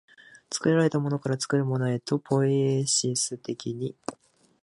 [0.49, 3.95] 作られたものから作るものへと、ポイエシス的に、